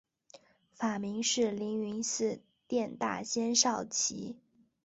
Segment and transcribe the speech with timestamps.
[0.73, 4.35] 法名是灵云寺殿大仙绍其。